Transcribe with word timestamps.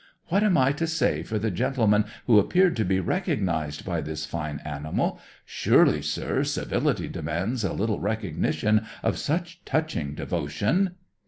What 0.29 0.41
am 0.41 0.57
I 0.57 0.71
to 0.71 0.87
say 0.87 1.21
for 1.21 1.37
the 1.37 1.51
gentleman 1.51 2.05
who 2.25 2.39
appeared 2.39 2.75
to 2.77 2.83
be 2.83 2.99
recognized 2.99 3.85
by 3.85 4.01
this 4.01 4.25
fine 4.25 4.57
animal? 4.65 5.19
Surely, 5.45 6.01
sir, 6.01 6.43
civility 6.43 7.07
demands 7.07 7.63
a 7.63 7.71
little 7.71 7.99
recognition 7.99 8.87
of 9.03 9.19
such 9.19 9.63
touching 9.63 10.15
devotion!" 10.15 10.95